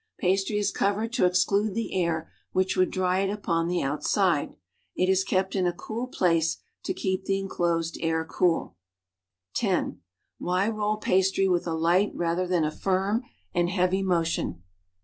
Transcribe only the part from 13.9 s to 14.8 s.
motion.'